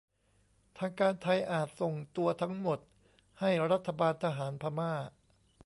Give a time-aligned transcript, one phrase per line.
[0.77, 2.79] ทางการไทยอาจส่งตัวทั้งหมด
[3.39, 4.93] ให้รัฐบาลทหารพม่า